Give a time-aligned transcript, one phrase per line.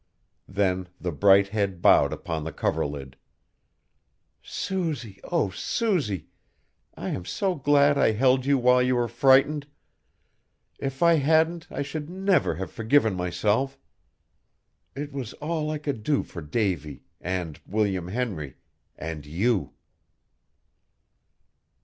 [0.47, 3.17] Then the bright head bowed upon the coverlid.
[4.41, 6.25] "Susy, oh, Susy!
[6.97, 9.67] I am so glad I held you while you were frightened.
[10.79, 13.77] If I hadn't I should never have forgiven myself.
[14.95, 18.55] It was all I could do for Davy, and William Henry,
[18.97, 19.73] and you!"